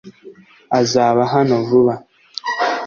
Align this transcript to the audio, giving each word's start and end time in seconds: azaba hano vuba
azaba 0.79 1.21
hano 1.33 1.55
vuba 1.69 1.93